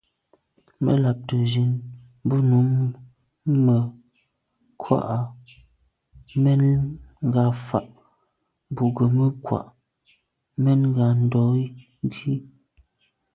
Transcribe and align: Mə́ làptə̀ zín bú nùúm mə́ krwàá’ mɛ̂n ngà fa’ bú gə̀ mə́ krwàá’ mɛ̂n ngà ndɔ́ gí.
Mə́ 0.83 0.95
làptə̀ 1.03 1.41
zín 1.51 1.71
bú 2.27 2.35
nùúm 2.49 2.69
mə́ 3.65 3.79
krwàá’ 4.81 5.19
mɛ̂n 6.43 6.61
ngà 7.27 7.43
fa’ 7.65 7.79
bú 8.75 8.83
gə̀ 8.95 9.07
mə́ 9.17 9.29
krwàá’ 9.43 9.69
mɛ̂n 10.63 10.79
ngà 10.91 11.05
ndɔ́ 11.23 11.47
gí. 12.13 12.33